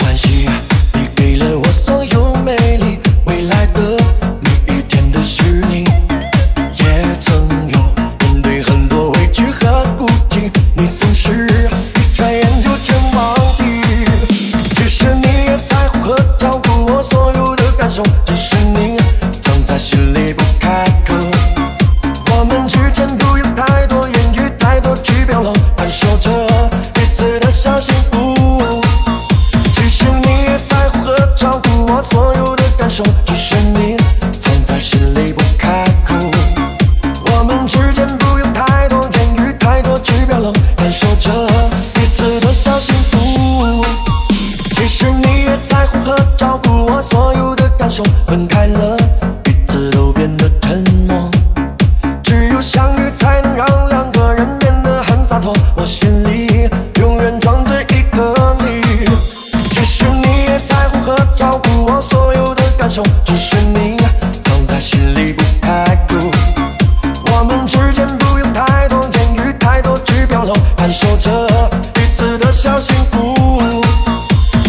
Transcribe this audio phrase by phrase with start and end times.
[0.00, 0.48] 欢喜
[0.94, 1.87] 你给了我所
[73.10, 73.34] 福。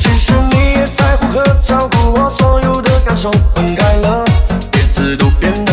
[0.00, 4.24] 其实你也在乎和照顾我所有的感受，分开了，
[4.70, 5.72] 彼此都变得。